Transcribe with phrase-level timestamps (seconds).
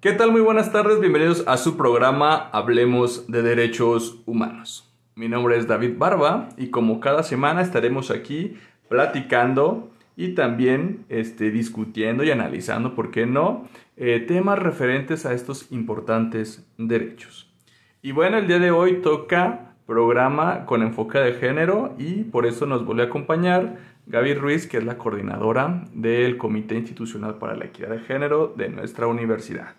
[0.00, 0.30] ¿Qué tal?
[0.30, 4.88] Muy buenas tardes, bienvenidos a su programa Hablemos de Derechos Humanos.
[5.16, 8.56] Mi nombre es David Barba y como cada semana estaremos aquí
[8.88, 13.66] platicando y también este, discutiendo y analizando, ¿por qué no?,
[13.96, 17.52] eh, temas referentes a estos importantes derechos.
[18.00, 22.66] Y bueno, el día de hoy toca programa con enfoque de género y por eso
[22.66, 27.64] nos vuelve a acompañar Gaby Ruiz, que es la coordinadora del Comité Institucional para la
[27.64, 29.74] Equidad de Género de nuestra universidad.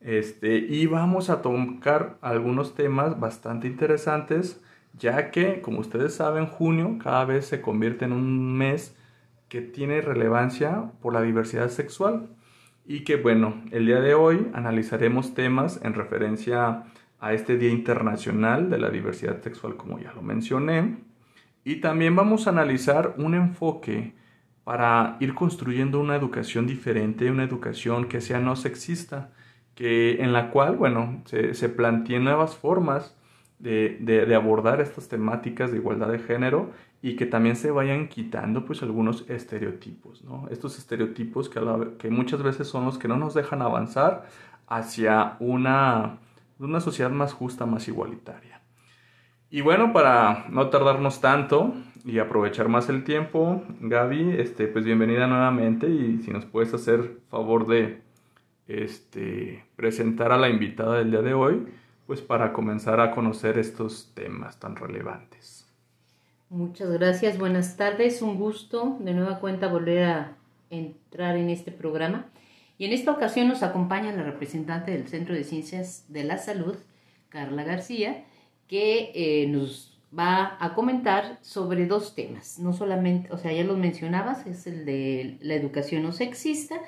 [0.00, 4.62] Este, y vamos a tocar algunos temas bastante interesantes,
[4.98, 8.96] ya que, como ustedes saben, junio cada vez se convierte en un mes
[9.48, 12.28] que tiene relevancia por la diversidad sexual.
[12.86, 16.84] Y que bueno, el día de hoy analizaremos temas en referencia
[17.20, 20.96] a este Día Internacional de la Diversidad Sexual como ya lo mencioné.
[21.62, 24.14] Y también vamos a analizar un enfoque
[24.64, 29.30] para ir construyendo una educación diferente, una educación que sea no sexista,
[29.74, 33.16] que, en la cual, bueno, se, se planteen nuevas formas
[33.60, 36.70] de, de, abordar estas temáticas de igualdad de género
[37.02, 40.48] y que también se vayan quitando pues algunos estereotipos, ¿no?
[40.50, 41.60] Estos estereotipos que,
[41.98, 44.26] que muchas veces son los que no nos dejan avanzar
[44.66, 46.18] hacia una,
[46.58, 48.62] una sociedad más justa, más igualitaria.
[49.50, 51.74] Y bueno, para no tardarnos tanto
[52.04, 57.18] y aprovechar más el tiempo, Gaby, este, pues bienvenida nuevamente y si nos puedes hacer
[57.28, 58.00] favor de
[58.70, 61.66] este, presentar a la invitada del día de hoy,
[62.06, 65.66] pues para comenzar a conocer estos temas tan relevantes.
[66.48, 70.36] Muchas gracias, buenas tardes, un gusto de nueva cuenta volver a
[70.68, 72.26] entrar en este programa.
[72.78, 76.76] Y en esta ocasión nos acompaña la representante del Centro de Ciencias de la Salud,
[77.28, 78.24] Carla García,
[78.66, 82.58] que eh, nos va a comentar sobre dos temas.
[82.58, 86.80] No solamente, o sea, ya los mencionabas, es el de la educación no sexista.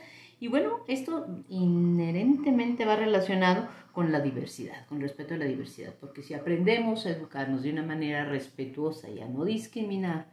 [0.43, 6.25] Y bueno, esto inherentemente va relacionado con la diversidad, con respeto a la diversidad, porque
[6.25, 10.27] si aprendemos a educarnos de una manera respetuosa y a no discriminar,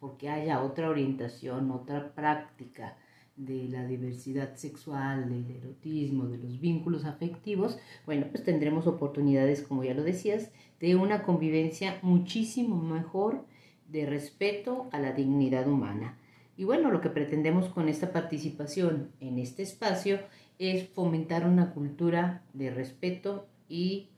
[0.00, 2.98] porque haya otra orientación, otra práctica
[3.36, 9.82] de la diversidad sexual, del erotismo, de los vínculos afectivos, bueno, pues tendremos oportunidades, como
[9.82, 13.46] ya lo decías, de una convivencia muchísimo mejor
[13.88, 16.18] de respeto a la dignidad humana.
[16.56, 20.20] Y bueno, lo que pretendemos con esta participación en este espacio
[20.58, 24.08] es fomentar una cultura de respeto y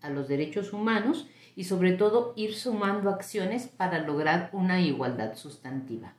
[0.00, 6.14] a los derechos humanos y sobre todo ir sumando acciones para lograr una igualdad sustantiva.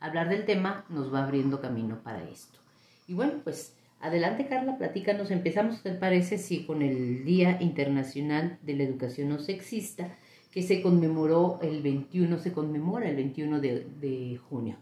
[0.00, 2.58] Hablar del tema nos va abriendo camino para esto.
[3.06, 6.36] Y bueno, pues adelante Carla, platícanos, empezamos, ¿te parece?
[6.38, 10.16] Sí, con el Día Internacional de la Educación No Sexista
[10.50, 14.76] que se conmemoró el 21, se conmemora el 21 de, de junio.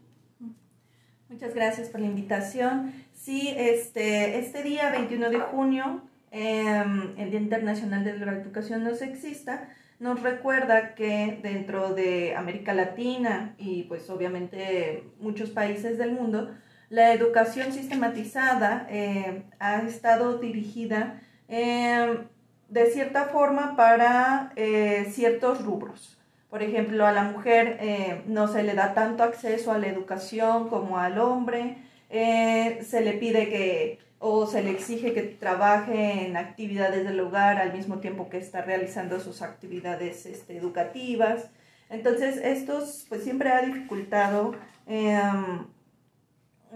[1.30, 2.92] Muchas gracias por la invitación.
[3.12, 6.02] Sí, este, este día, 21 de junio,
[6.32, 9.69] em, el Día Internacional de la Educación No Sexista,
[10.00, 16.50] nos recuerda que dentro de América Latina y pues obviamente muchos países del mundo,
[16.88, 22.26] la educación sistematizada eh, ha estado dirigida em,
[22.69, 26.19] de cierta forma para eh, ciertos rubros.
[26.50, 30.69] Por ejemplo, a la mujer eh, no se le da tanto acceso a la educación
[30.69, 31.77] como al hombre,
[32.11, 37.56] eh, se le pide que o se le exige que trabaje en actividades del hogar
[37.56, 41.47] al mismo tiempo que está realizando sus actividades este, educativas.
[41.88, 44.55] Entonces, esto pues siempre ha dificultado
[44.87, 45.67] em,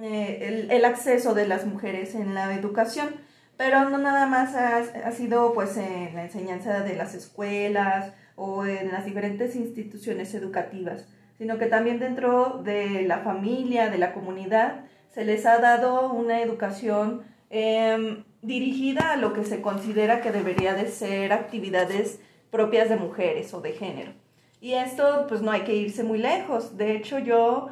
[0.00, 3.10] eh, el, acceso de las mujeres en la educación,
[3.58, 8.66] pero no nada más ha, ha sido pues en la enseñanza de las escuelas, o
[8.66, 11.06] en las diferentes instituciones educativas,
[11.38, 16.42] sino que también dentro de la familia, de la comunidad, se les ha dado una
[16.42, 22.96] educación em, dirigida a lo que se considera que debería de ser actividades propias de
[22.96, 24.12] mujeres o de género.
[24.60, 26.76] Y esto pues no hay que irse muy lejos.
[26.76, 27.70] De hecho yo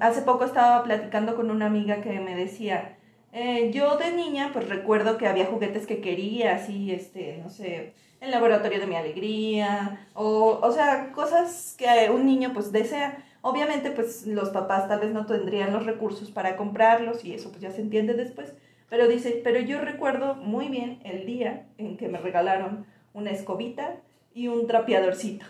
[0.00, 2.97] hace poco estaba platicando con una amiga que me decía,
[3.32, 7.92] eh, yo de niña pues recuerdo que había juguetes que quería, así, este, no sé,
[8.20, 13.24] el laboratorio de mi alegría, o, o sea, cosas que un niño pues desea.
[13.40, 17.62] Obviamente pues los papás tal vez no tendrían los recursos para comprarlos y eso pues
[17.62, 18.52] ya se entiende después.
[18.88, 23.96] Pero dice, pero yo recuerdo muy bien el día en que me regalaron una escobita
[24.34, 25.46] y un trapeadorcito.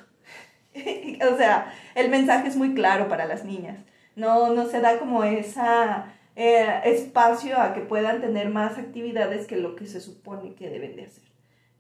[1.33, 3.79] o sea, el mensaje es muy claro para las niñas.
[4.17, 9.57] No, no se da como esa eh, espacio a que puedan tener más actividades que
[9.57, 11.25] lo que se supone que deben de hacer.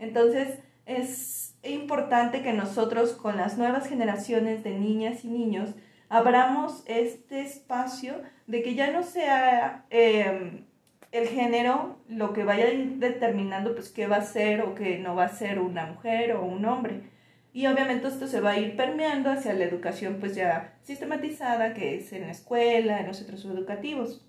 [0.01, 5.77] Entonces, es importante que nosotros con las nuevas generaciones de niñas y niños
[6.09, 10.65] abramos este espacio de que ya no sea em,
[11.13, 15.27] el género lo que vaya determinando pues qué va a ser o qué no va
[15.27, 17.03] a ser una mujer o un hombre.
[17.53, 21.95] Y obviamente esto se va a ir permeando hacia la educación pues ya sistematizada que
[21.95, 24.28] es en la escuela, en los centros educativos.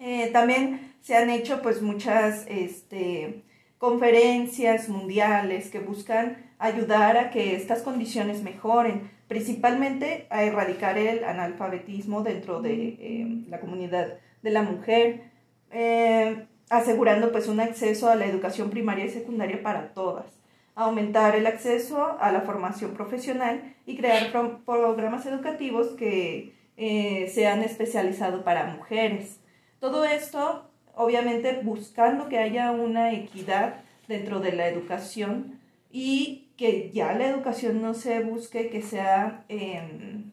[0.00, 3.42] Eh, también se han hecho pues muchas este,
[3.78, 12.22] conferencias mundiales que buscan ayudar a que estas condiciones mejoren, principalmente a erradicar el analfabetismo
[12.22, 15.30] dentro de eh, la comunidad de la mujer,
[15.70, 20.26] eh, asegurando pues un acceso a la educación primaria y secundaria para todas,
[20.74, 24.30] aumentar el acceso a la formación profesional y crear
[24.64, 29.39] programas educativos que eh, sean especializados para mujeres.
[29.80, 35.58] Todo esto, obviamente, buscando que haya una equidad dentro de la educación
[35.90, 40.32] y que ya la educación no se busque que sea em,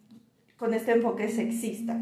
[0.57, 1.97] con este enfoque sexista.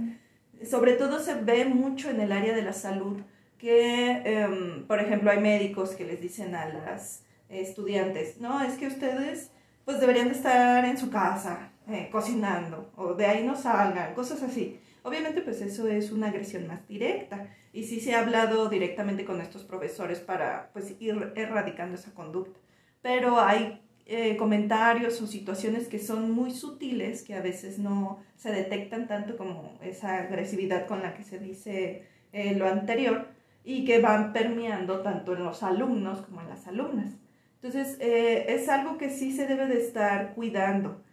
[0.68, 3.22] Sobre todo se ve mucho en el área de la salud,
[3.60, 8.88] que, em, por ejemplo, hay médicos que les dicen a las estudiantes, no, es que
[8.88, 9.52] ustedes
[9.86, 14.42] pues deberían de estar en su casa eh, cocinando o de ahí no salgan, cosas
[14.42, 14.80] así.
[15.06, 19.40] Obviamente pues eso es una agresión más directa y sí se ha hablado directamente con
[19.40, 22.60] estos profesores para pues ir erradicando esa conducta.
[23.04, 28.52] Pero hay eh, comentarios o situaciones que son muy sutiles que a veces no se
[28.52, 33.28] detectan tanto como esa agresividad con la que se dice eh, lo anterior
[33.64, 37.14] y que van permeando tanto en los alumnos como en las alumnas.
[37.62, 41.04] Entonces, eh, es algo que sí se debe de estar cuidando.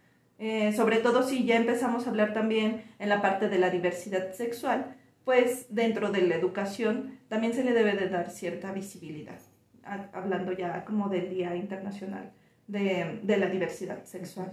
[0.45, 4.33] Eh, sobre todo si ya empezamos a hablar también en la parte de la diversidad
[4.33, 9.39] sexual, pues dentro de la educación también se le debe de dar cierta visibilidad,
[10.11, 12.33] hablando ya como del Día Internacional
[12.67, 14.51] de, de la Diversidad Sexual.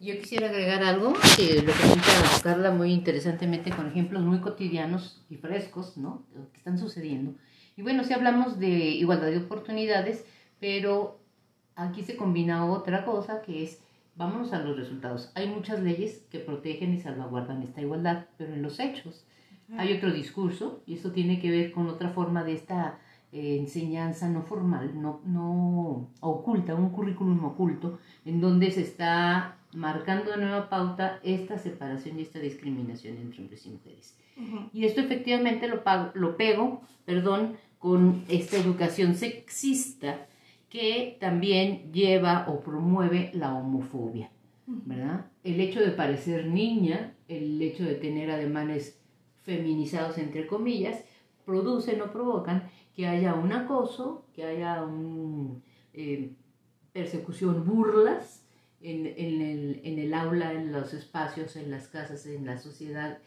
[0.00, 5.36] Yo quisiera agregar algo que lo presenta Carla muy interesantemente con ejemplos muy cotidianos y
[5.36, 6.24] frescos, ¿no?
[6.52, 7.34] Que están sucediendo.
[7.76, 10.24] Y bueno, si hablamos de igualdad de oportunidades,
[10.58, 11.20] pero
[11.74, 13.80] aquí se combina otra cosa que es
[14.18, 15.30] Vámonos a los resultados.
[15.36, 19.24] Hay muchas leyes que protegen y salvaguardan esta igualdad, pero en los hechos
[19.76, 22.98] hay otro discurso y eso tiene que ver con otra forma de esta
[23.30, 30.32] eh, enseñanza no formal, no, no oculta, un currículum oculto, en donde se está marcando
[30.32, 34.18] de nueva pauta esta separación y esta discriminación entre hombres y mujeres.
[34.72, 35.82] Y esto efectivamente lo,
[36.14, 40.26] lo pego, perdón, con esta educación sexista
[40.68, 44.30] que también lleva o promueve la homofobia,
[44.66, 45.26] ¿verdad?
[45.42, 49.00] El hecho de parecer niña, el hecho de tener ademanes
[49.44, 51.02] feminizados, entre comillas,
[51.46, 55.58] producen o provocan que haya un acoso, que haya una
[55.94, 56.32] eh,
[56.92, 58.44] persecución, burlas
[58.82, 63.18] en, el, en el aula, en los espacios, en las casas, en la sociedad,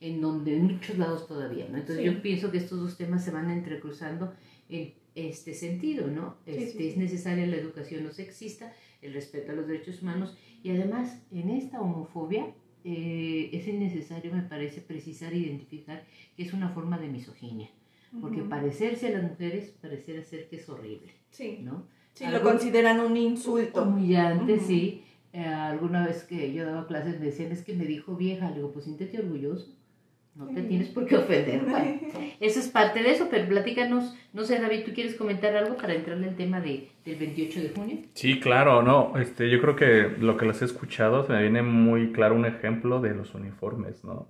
[0.00, 1.76] en donde en muchos lados todavía, ¿no?
[1.76, 4.32] Entonces yo pienso que estos dos temas se van entrecruzando
[4.68, 6.36] en este sentido, ¿no?
[6.46, 8.72] Este, Es necesaria la educación no sexista,
[9.02, 12.54] el respeto a los derechos humanos y además en esta homofobia
[12.84, 16.04] eh, es necesario, me parece, precisar e identificar
[16.36, 17.70] que es una forma de misoginia,
[18.20, 21.58] porque parecerse a las mujeres pareciera ser que es horrible, sí.
[21.62, 21.88] ¿no?
[22.12, 23.82] Sí, lo consideran un insulto.
[23.82, 25.02] Humillante, sí.
[25.32, 28.56] Eh, alguna vez que yo daba clases me decían, es que me dijo vieja, le
[28.56, 29.75] digo, pues siéntete orgulloso
[30.36, 31.62] no te tienes por qué ofender.
[32.40, 35.94] eso es parte de eso, pero platícanos, no sé, David, ¿tú quieres comentar algo para
[35.94, 37.98] entrar en el tema de, del 28 de junio?
[38.14, 41.62] Sí, claro, no, este, yo creo que lo que les he escuchado se me viene
[41.62, 44.28] muy claro un ejemplo de los uniformes, ¿no?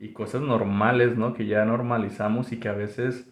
[0.00, 1.34] Y cosas normales, ¿no?
[1.34, 3.28] Que ya normalizamos y que a veces,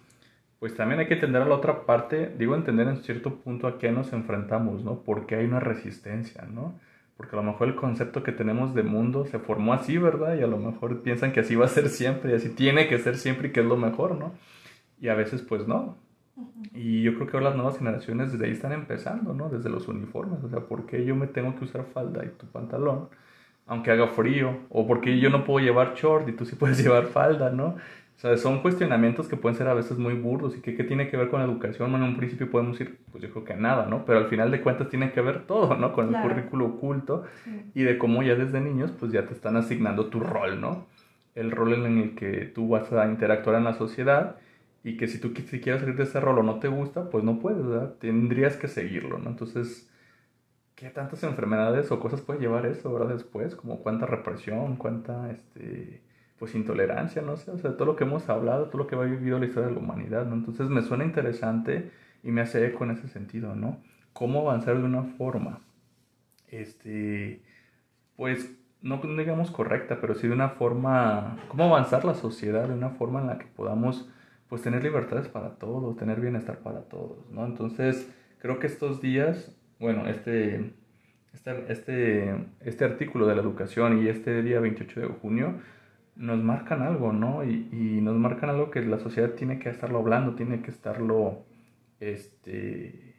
[0.58, 3.78] pues también hay que entender a la otra parte, digo entender en cierto punto a
[3.78, 5.02] qué nos enfrentamos, ¿no?
[5.02, 6.78] Porque hay una resistencia, ¿no?
[7.16, 10.36] Porque a lo mejor el concepto que tenemos de mundo se formó así, ¿verdad?
[10.36, 12.98] Y a lo mejor piensan que así va a ser siempre y así tiene que
[12.98, 14.32] ser siempre y que es lo mejor, ¿no?
[15.00, 15.96] Y a veces pues no.
[16.74, 19.48] Y yo creo que ahora las nuevas generaciones desde ahí están empezando, ¿no?
[19.50, 22.46] Desde los uniformes, o sea, ¿por qué yo me tengo que usar falda y tu
[22.46, 23.08] pantalón?
[23.66, 27.06] Aunque haga frío, o porque yo no puedo llevar short y tú sí puedes llevar
[27.06, 27.76] falda, ¿no?
[28.22, 31.08] O sea, son cuestionamientos que pueden ser a veces muy burdos y que qué tiene
[31.08, 31.90] que ver con la educación.
[31.90, 34.04] Bueno, en un principio podemos decir, pues yo creo que nada, ¿no?
[34.04, 35.92] Pero al final de cuentas tiene que ver todo, ¿no?
[35.92, 37.24] Con el currículo oculto
[37.74, 40.86] y de cómo ya desde niños pues ya te están asignando tu rol, ¿no?
[41.34, 44.36] El rol en el que tú vas a interactuar en la sociedad
[44.84, 47.24] y que si tú si quieres salir de ese rol o no te gusta, pues
[47.24, 47.94] no puedes, ¿verdad?
[47.98, 49.30] Tendrías que seguirlo, ¿no?
[49.30, 49.90] Entonces,
[50.76, 53.14] ¿qué tantas enfermedades o cosas puede llevar eso, ¿verdad?
[53.14, 56.11] Después, como cuánta represión, cuánta, este
[56.42, 59.00] pues intolerancia, no sé, o sea, todo lo que hemos hablado, todo lo que ha
[59.02, 60.34] vivido la historia de la humanidad, ¿no?
[60.34, 61.92] Entonces me suena interesante
[62.24, 63.80] y me hace eco en ese sentido, ¿no?
[64.12, 65.60] Cómo avanzar de una forma,
[66.48, 67.44] este,
[68.16, 72.90] pues, no digamos correcta, pero sí de una forma, cómo avanzar la sociedad de una
[72.90, 74.10] forma en la que podamos,
[74.48, 77.46] pues tener libertades para todos, tener bienestar para todos, ¿no?
[77.46, 80.74] Entonces, creo que estos días, bueno, este,
[81.34, 85.60] este, este, este artículo de la educación y este día 28 de junio
[86.16, 87.44] nos marcan algo, ¿no?
[87.44, 91.44] Y, y nos marcan algo que la sociedad tiene que estarlo hablando, tiene que estarlo,
[92.00, 93.16] este,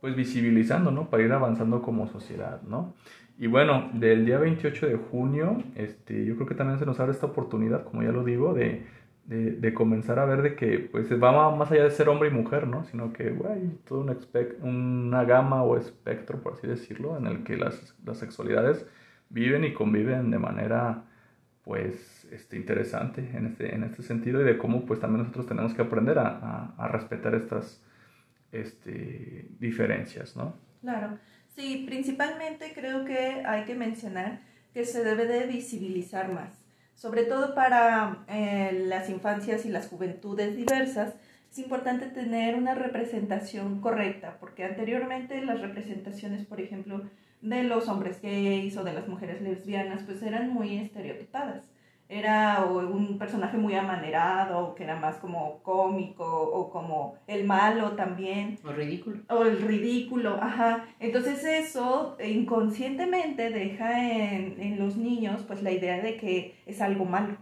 [0.00, 1.10] pues visibilizando, ¿no?
[1.10, 2.94] Para ir avanzando como sociedad, ¿no?
[3.38, 7.12] Y bueno, del día 28 de junio, este, yo creo que también se nos abre
[7.12, 8.84] esta oportunidad, como ya lo digo, de,
[9.26, 12.32] de, de comenzar a ver de que pues va más allá de ser hombre y
[12.32, 12.84] mujer, ¿no?
[12.84, 14.16] Sino que hay toda una,
[14.62, 18.86] una gama o espectro, por así decirlo, en el que las, las sexualidades
[19.30, 21.04] viven y conviven de manera
[21.64, 25.74] pues este, interesante en este, en este sentido y de cómo pues también nosotros tenemos
[25.74, 27.80] que aprender a, a, respetar estas
[28.50, 30.54] este, diferencias, ¿no?
[30.80, 31.18] Claro.
[31.54, 34.40] Sí, principalmente creo que hay que mencionar
[34.72, 36.64] que se debe de visibilizar más,
[36.94, 41.14] sobre todo para eh, las infancias y las juventudes diversas.
[41.50, 47.02] Es importante tener una representación correcta, porque anteriormente las representaciones, por ejemplo,
[47.42, 51.62] de los hombres gays o de las mujeres lesbianas, pues eran muy estereotipadas
[52.12, 58.58] era un personaje muy amanerado, que era más como cómico, o como el malo también.
[58.64, 59.20] O ridículo.
[59.30, 60.84] O el ridículo, ajá.
[61.00, 67.06] Entonces eso inconscientemente deja en, en los niños pues la idea de que es algo
[67.06, 67.38] malo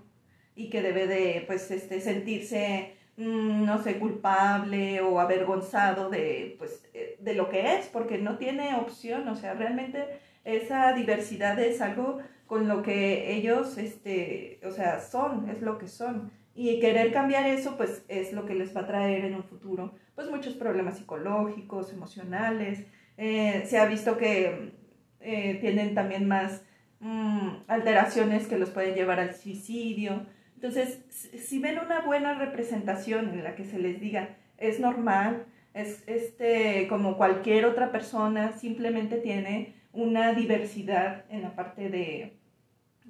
[0.55, 6.85] y que debe de pues este sentirse mm, no sé culpable o avergonzado de pues
[6.90, 6.90] eh,
[7.23, 10.07] de lo que es porque no tiene opción o sea realmente
[10.45, 15.87] esa diversidad es algo con lo que ellos, este, o sea, son, es lo que
[15.87, 16.33] son.
[16.53, 19.95] Y querer cambiar eso, pues es lo que les va a traer en un futuro,
[20.17, 22.85] pues muchos problemas psicológicos, emocionales.
[23.17, 24.73] Eh, se ha visto que
[25.21, 26.65] eh, tienen también más
[26.99, 30.27] mm, alteraciones que los pueden llevar al suicidio.
[30.57, 36.03] Entonces, si ven una buena representación en la que se les diga, es normal, es
[36.07, 42.41] este, como cualquier otra persona, simplemente tiene una diversidad en la parte de,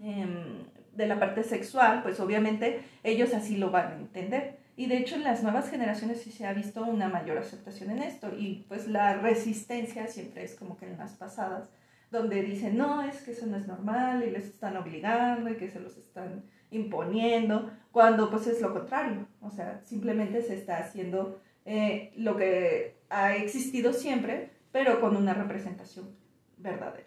[0.00, 0.64] Em,
[0.94, 4.58] de la parte sexual, pues obviamente ellos así lo van a entender.
[4.76, 8.02] Y de hecho en las nuevas generaciones sí se ha visto una mayor aceptación en
[8.02, 11.70] esto y pues la resistencia siempre es como que en las pasadas,
[12.10, 15.70] donde dicen, no, es que eso no es normal y les están obligando y que
[15.70, 21.40] se los están imponiendo, cuando pues es lo contrario, o sea, simplemente se está haciendo
[21.64, 26.10] eh, lo que ha existido siempre, pero con una representación
[26.56, 27.06] verdadera.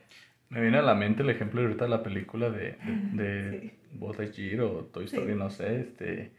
[0.50, 2.78] Me viene a la mente el ejemplo de ahorita de la película de,
[3.14, 3.74] de,
[4.32, 4.60] sí.
[4.60, 6.32] o Toy Story, no sé, este,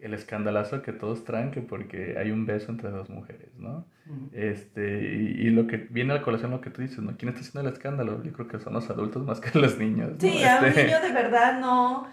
[0.00, 3.86] el escandalazo que todos traen que porque hay un beso entre dos mujeres, ¿no?
[4.32, 7.16] Este, y, lo que viene a la colación lo que tú dices, ¿no?
[7.16, 8.22] ¿Quién está haciendo el escándalo?
[8.24, 10.14] Yo creo que son los adultos más que los niños.
[10.18, 12.08] Sí, a un este niño de verdad no,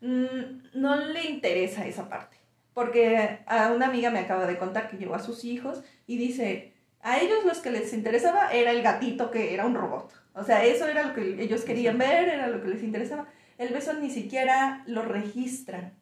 [0.00, 2.36] mm, no le interesa esa parte.
[2.76, 6.74] Porque a una amiga me acaba de contar que llevó a sus hijos y dice,
[7.00, 10.12] a ellos los que les interesaba era el gatito que era un robot.
[10.34, 13.28] O sea, eso era lo que ellos querían ver, era lo que les interesaba.
[13.56, 15.94] El beso ni siquiera lo registran.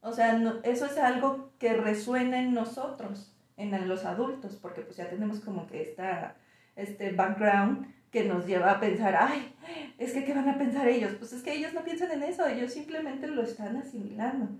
[0.00, 5.10] O sea, eso es algo que resuena en nosotros, en los adultos, porque pues ya
[5.10, 6.36] tenemos como que esta,
[6.76, 9.54] este background que nos lleva a pensar, ay,
[9.98, 11.12] es que ¿qué van a pensar ellos?
[11.18, 14.50] Pues es que ellos no piensan en eso, ellos simplemente lo están asimilando.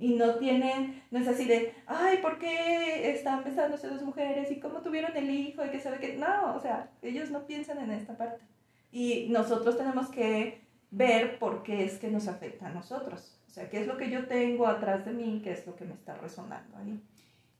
[0.00, 4.50] Y no tienen, no es así de, ay, ¿por qué están besándose dos mujeres?
[4.50, 5.64] ¿Y cómo tuvieron el hijo?
[5.64, 6.16] ¿Y qué sabe qué?
[6.16, 8.42] No, o sea, ellos no piensan en esta parte.
[8.90, 13.38] Y nosotros tenemos que ver por qué es que nos afecta a nosotros.
[13.46, 15.84] O sea, qué es lo que yo tengo atrás de mí, qué es lo que
[15.84, 16.98] me está resonando ahí.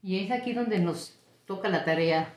[0.02, 2.35] Y es aquí donde nos toca la tarea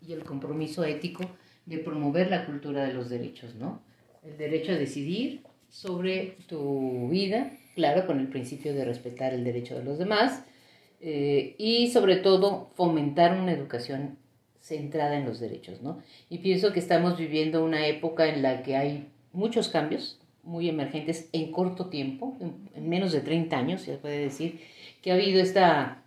[0.00, 1.24] y el compromiso ético
[1.66, 3.82] de promover la cultura de los derechos, ¿no?
[4.22, 9.76] El derecho a decidir sobre tu vida, claro, con el principio de respetar el derecho
[9.76, 10.44] de los demás,
[11.00, 14.16] eh, y sobre todo fomentar una educación
[14.60, 16.02] centrada en los derechos, ¿no?
[16.30, 21.28] Y pienso que estamos viviendo una época en la que hay muchos cambios muy emergentes
[21.32, 24.60] en corto tiempo, en, menos de 30 años, se puede decir,
[25.02, 26.02] que ha habido esta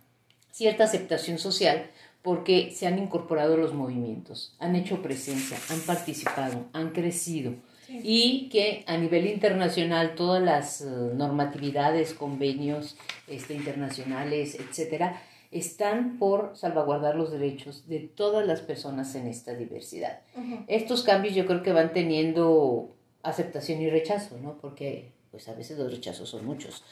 [0.50, 1.86] cierta aceptación social
[2.28, 7.54] porque se han incorporado los movimientos, han hecho presencia, han participado, han crecido
[7.88, 16.52] y que a nivel internacional todas las eh, normatividades, convenios este, internacionales, etcétera, están por
[16.54, 20.20] salvaguardar los derechos de todas las personas en esta diversidad.
[20.66, 24.58] Estos cambios yo creo que van teniendo aceptación y rechazo, ¿no?
[24.58, 26.84] Porque pues a veces los rechazos son muchos.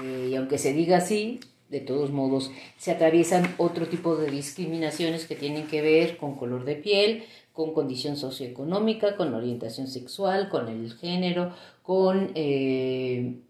[0.00, 5.26] Eh, y aunque se diga así, de todos modos se atraviesan otro tipo de discriminaciones
[5.26, 10.68] que tienen que ver con color de piel, con condición socioeconómica, con orientación sexual, con
[10.68, 13.40] el género, con eh,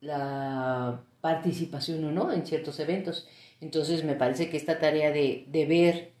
[0.00, 3.26] la participación o no en ciertos eventos.
[3.60, 6.12] Entonces me parece que esta tarea de, de ver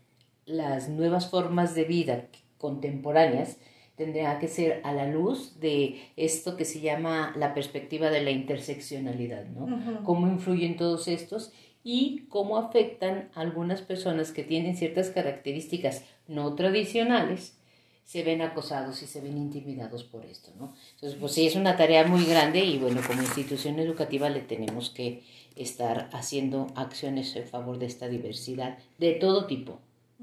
[0.46, 3.58] las nuevas formas de vida contemporáneas
[3.98, 8.30] tendría que ser a la luz de esto que se llama la perspectiva de la
[8.30, 10.04] interseccionalidad, ¿no?
[10.04, 11.52] Cómo influyen todos estos
[11.82, 17.58] y cómo afectan a algunas personas que tienen ciertas características no tradicionales
[18.04, 20.72] se ven acosados y se ven intimidados por esto, ¿no?
[20.94, 24.88] Entonces, pues sí, es una tarea muy grande y bueno, como institución educativa le tenemos
[24.88, 25.24] que
[25.56, 29.80] estar haciendo acciones en favor de esta diversidad de todo tipo,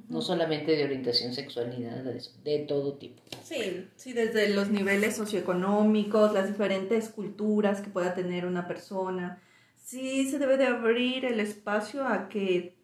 [0.09, 3.21] no solamente de orientación sexual ni nada de eso, de todo tipo.
[3.43, 9.41] Sí, sí, desde los niveles socioeconómicos, las diferentes culturas que pueda tener una persona,
[9.77, 12.75] sí se debe de abrir el espacio a que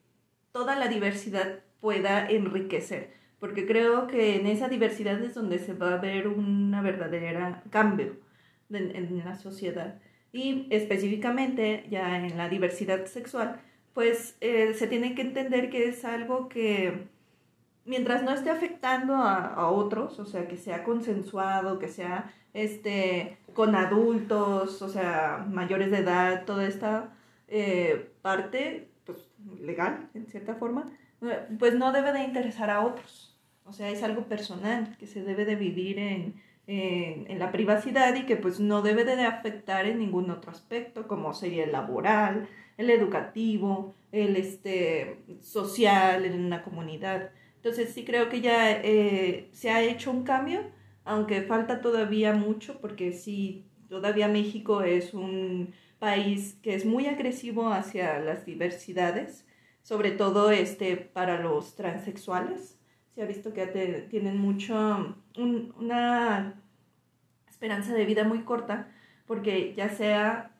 [0.51, 5.95] toda la diversidad pueda enriquecer porque creo que en esa diversidad es donde se va
[5.95, 8.17] a ver una verdadera cambio
[8.69, 9.99] en, la sociedad.
[10.31, 13.59] Y específicamente ya en la diversidad sexual,
[13.93, 17.07] pues eh, se tiene que entender que es algo que
[17.85, 23.75] mientras no esté afectando a, otros, o sea, que sea consensuado, que sea este, con
[23.75, 27.13] adultos, o sea, mayores de edad, toda esta
[27.47, 29.29] eh, parte pues,
[29.59, 30.91] legal, en cierta forma,
[31.59, 33.37] pues no debe de interesar a otros.
[33.65, 38.25] O sea, es algo personal que se debe de vivir en, en, la privacidad y
[38.25, 42.47] que pues no debe de afectar en ningún otro aspecto, como sería el laboral,
[42.77, 47.31] el educativo, el este, social en una comunidad.
[47.55, 50.61] Entonces sí creo que ya eh, se ha hecho un cambio,
[51.03, 57.69] aunque falta todavía mucho, porque sí, todavía México es un país que es muy agresivo
[57.69, 59.45] hacia las diversidades,
[59.83, 62.81] sobre todo este, para los transexuales
[63.13, 63.67] se ha visto que
[64.09, 66.61] tienen mucho, una
[67.49, 68.89] esperanza de vida muy corta,
[69.25, 70.55] porque ya sea,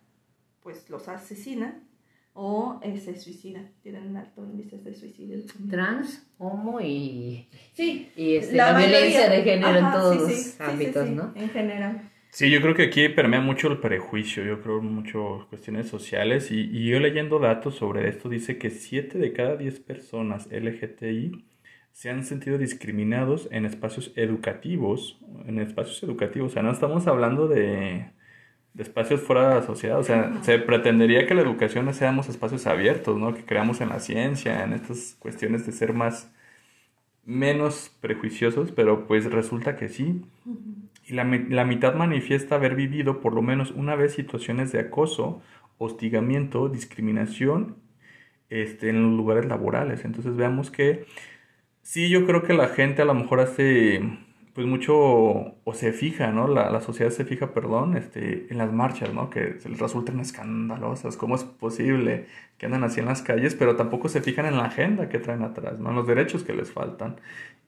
[0.61, 1.87] pues los asesinan
[2.33, 5.37] o eh, se suicidan, tienen un alto índice de suicidio.
[5.69, 11.33] Trans, homo y, sí, y este, la, violencia de género en todos los ámbitos, ¿no?
[11.35, 12.09] En general.
[12.29, 16.61] Sí, yo creo que aquí permea mucho el prejuicio, yo creo mucho cuestiones sociales y,
[16.61, 21.45] y yo leyendo datos sobre esto dice que 7 de cada 10 personas LGTI
[21.91, 27.49] se han sentido discriminados en espacios educativos, en espacios educativos, o sea, no estamos hablando
[27.49, 28.11] de,
[28.73, 32.67] de espacios fuera de la sociedad, o sea, se pretendería que la educación seamos espacios
[32.67, 33.33] abiertos, ¿no?
[33.33, 36.31] Que creamos en la ciencia, en estas cuestiones de ser más,
[37.25, 40.21] menos prejuiciosos, pero pues resulta que sí.
[41.05, 45.41] Y la, la mitad manifiesta haber vivido por lo menos una vez situaciones de acoso,
[45.77, 47.75] hostigamiento, discriminación
[48.49, 50.05] este, en los lugares laborales.
[50.05, 51.05] Entonces veamos que
[51.83, 54.01] Sí, yo creo que la gente a lo mejor hace
[54.53, 56.47] pues mucho o se fija, ¿no?
[56.47, 59.29] La, la sociedad se fija, perdón, este, en las marchas, ¿no?
[59.29, 63.55] Que se les resultan escandalosas, ¿cómo es posible que andan así en las calles?
[63.55, 65.89] Pero tampoco se fijan en la agenda que traen atrás, ¿no?
[65.89, 67.15] En los derechos que les faltan.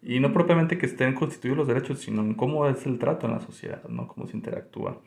[0.01, 3.33] Y no propiamente que estén constituidos los derechos, sino en cómo es el trato en
[3.33, 4.07] la sociedad, ¿no?
[4.07, 4.99] Cómo se interactúa.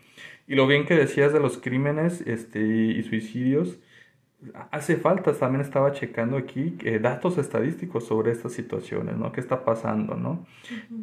[0.48, 3.78] Y lo bien que decías de los crímenes este, y suicidios,
[4.70, 9.32] hace falta, también estaba checando aquí eh, datos estadísticos sobre estas situaciones, ¿no?
[9.32, 10.46] ¿Qué está pasando, no?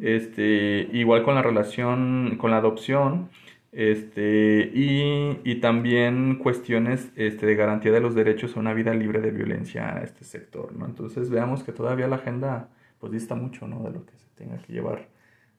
[0.00, 3.30] Este, igual con la relación, con la adopción,
[3.72, 9.20] este, y, y, también cuestiones este, de garantía de los derechos a una vida libre
[9.20, 10.86] de violencia a este sector, ¿no?
[10.86, 12.68] Entonces veamos que todavía la agenda,
[13.00, 13.82] pues dista mucho, ¿no?
[13.82, 15.08] De lo que se tenga que llevar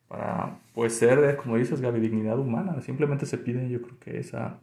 [0.08, 2.80] para, pues ser, como dices, Gaby, dignidad humana.
[2.82, 4.60] Simplemente se pide, yo creo que esa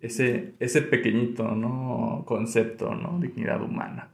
[0.00, 2.24] ese, ese pequeñito ¿no?
[2.26, 3.18] concepto, ¿no?
[3.20, 4.10] Dignidad humana.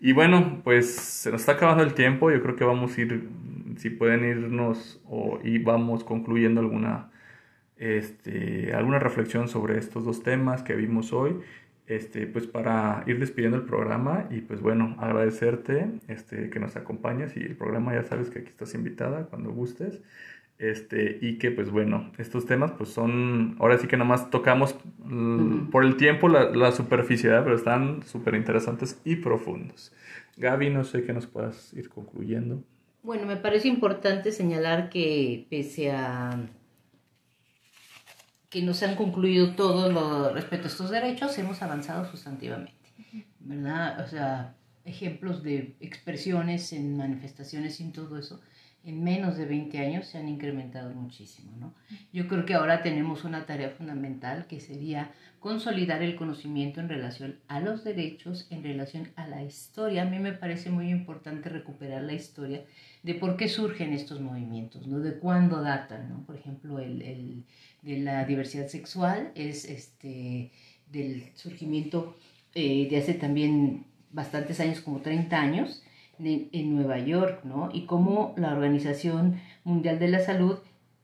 [0.00, 3.28] Y bueno, pues se nos está acabando el tiempo, yo creo que vamos a ir,
[3.76, 7.10] si pueden irnos o y vamos concluyendo alguna,
[7.76, 11.36] este, alguna reflexión sobre estos dos temas que vimos hoy.
[11.86, 17.36] Este, pues para ir despidiendo el programa y pues bueno, agradecerte este, que nos acompañes
[17.36, 20.00] y el programa ya sabes que aquí estás invitada cuando gustes.
[20.60, 24.76] Este, y que pues bueno, estos temas pues son, ahora sí que nada más tocamos
[25.72, 29.90] por el tiempo la, la superficialidad, pero están súper interesantes y profundos.
[30.36, 32.62] Gaby, no sé qué nos puedas ir concluyendo.
[33.02, 36.38] Bueno, me parece importante señalar que pese a
[38.50, 42.92] que nos han concluido todo lo respecto a estos derechos, hemos avanzado sustantivamente,
[43.38, 44.04] ¿verdad?
[44.04, 48.42] O sea, ejemplos de expresiones en manifestaciones y en todo eso
[48.84, 51.52] en menos de 20 años se han incrementado muchísimo.
[51.58, 51.74] ¿no?
[52.12, 57.38] Yo creo que ahora tenemos una tarea fundamental que sería consolidar el conocimiento en relación
[57.48, 60.02] a los derechos, en relación a la historia.
[60.02, 62.64] A mí me parece muy importante recuperar la historia
[63.02, 65.00] de por qué surgen estos movimientos, ¿no?
[65.00, 66.08] de cuándo datan.
[66.08, 66.24] ¿no?
[66.24, 67.44] Por ejemplo, el, el
[67.82, 70.52] de la diversidad sexual es este,
[70.90, 72.16] del surgimiento
[72.54, 75.82] eh, de hace también bastantes años, como 30 años,
[76.22, 77.70] en Nueva York, ¿no?
[77.72, 80.58] Y cómo la Organización Mundial de la Salud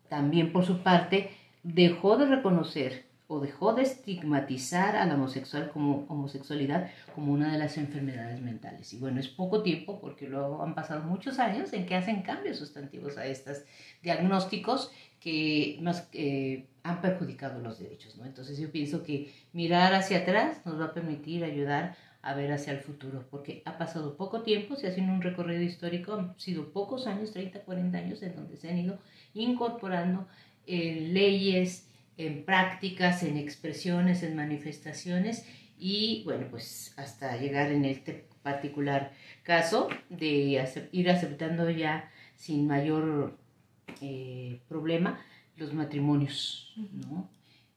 [0.09, 1.31] también por su parte
[1.62, 7.59] dejó de reconocer o dejó de estigmatizar a la homosexual como homosexualidad como una de
[7.59, 8.92] las enfermedades mentales.
[8.92, 12.59] Y bueno, es poco tiempo porque luego han pasado muchos años en que hacen cambios
[12.59, 13.62] sustantivos a estos
[14.02, 18.16] diagnósticos que más eh, han perjudicado los derechos.
[18.16, 18.24] ¿no?
[18.24, 22.72] Entonces yo pienso que mirar hacia atrás nos va a permitir ayudar a ver hacia
[22.72, 26.72] el futuro, porque ha pasado poco tiempo, se ha sido un recorrido histórico, han sido
[26.72, 28.98] pocos años, 30, 40 años, en donde se han ido
[29.32, 30.26] incorporando
[30.66, 35.46] en leyes, en prácticas, en expresiones, en manifestaciones
[35.78, 39.12] y bueno, pues hasta llegar en este particular
[39.44, 43.38] caso de ir aceptando ya sin mayor
[44.00, 45.20] eh, problema
[45.56, 47.30] los matrimonios, ¿no?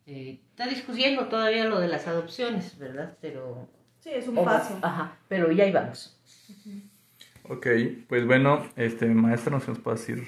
[0.08, 3.16] Eh, está discutiendo todavía lo de las adopciones, ¿verdad?
[3.22, 3.70] Pero...
[4.00, 4.78] Sí, es un paso.
[4.82, 6.16] Ajá, pero ya ahí vamos.
[7.44, 7.68] Ok,
[8.08, 10.24] pues bueno, este maestro, nos puede decir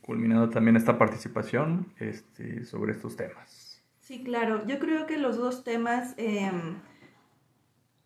[0.00, 3.82] culminando también esta participación este, sobre estos temas.
[4.00, 4.66] Sí, claro.
[4.66, 6.78] Yo creo que los dos temas em,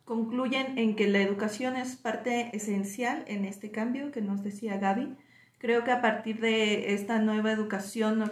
[0.04, 5.16] concluyen en que la educación es parte esencial en este cambio que nos decía Gaby.
[5.62, 8.26] Creo que a partir de esta nueva educación no,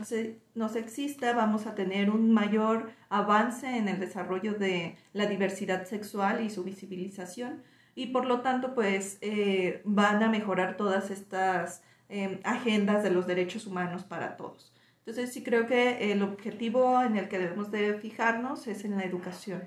[0.55, 6.45] no sexista vamos a tener un mayor avance en el desarrollo de la diversidad sexual
[6.45, 7.62] y su visibilización
[7.95, 13.29] y por lo tanto pues eh, van a mejorar todas estas Em, agendas de los
[13.29, 14.73] derechos humanos para todos.
[14.99, 19.05] Entonces sí creo que el objetivo en el que debemos de fijarnos es en la
[19.05, 19.62] educación.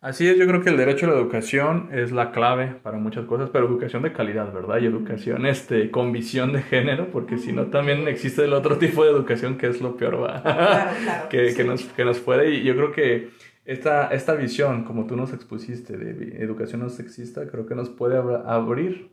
[0.00, 3.24] Así es, yo creo que el derecho a la educación es la clave para muchas
[3.24, 4.78] cosas, pero educación de calidad, ¿verdad?
[4.78, 9.04] Y educación este, con visión de género, porque si no también existe el otro tipo
[9.04, 10.42] de educación que es lo peor, ¿va?
[10.42, 13.30] Claro, claro, que, que, nos, que nos puede, y yo creo que
[13.64, 18.16] esta, esta visión, como tú nos expusiste, de educación no sexista, creo que nos puede
[18.16, 19.10] abrir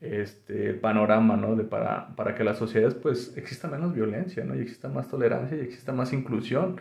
[0.00, 1.56] este panorama, ¿no?
[1.56, 4.54] De para, para que las sociedades pues exista menos violencia, ¿no?
[4.54, 6.76] Y exista más tolerancia y exista más inclusión.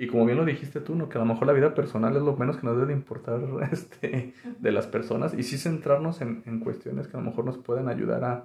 [0.00, 1.08] Y como bien lo dijiste tú, ¿no?
[1.08, 3.40] Que a lo mejor la vida personal es lo menos que nos debe importar
[3.72, 7.58] este, de las personas y sí centrarnos en, en, cuestiones que a lo mejor nos
[7.58, 8.44] pueden ayudar a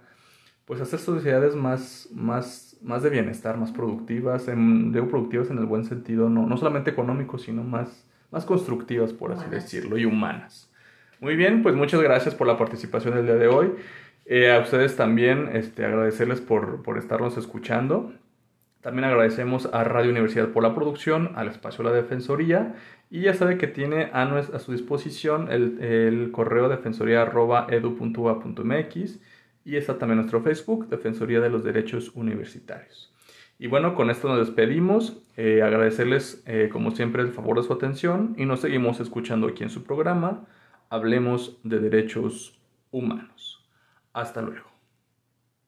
[0.66, 5.66] pues hacer sociedades más, más, más de bienestar, más productivas, en, digo productivas en el
[5.66, 10.72] buen sentido, no, no solamente económico, sino más, más constructivas, por así decirlo, y humanas.
[11.20, 13.74] Muy bien, pues muchas gracias por la participación del día de hoy.
[14.26, 18.14] Eh, a ustedes también este, agradecerles por, por, estarnos escuchando.
[18.84, 22.76] También agradecemos a Radio Universidad por la producción, al espacio la Defensoría
[23.10, 29.20] y ya sabe que tiene a, a su disposición el, el correo defensoría.edu.ua.mx
[29.64, 33.16] y está también nuestro Facebook, Defensoría de los Derechos Universitarios.
[33.58, 37.72] Y bueno, con esto nos despedimos, eh, agradecerles eh, como siempre el favor de su
[37.72, 40.46] atención y nos seguimos escuchando aquí en su programa,
[40.90, 42.60] Hablemos de Derechos
[42.92, 43.66] Humanos.
[44.12, 44.73] Hasta luego.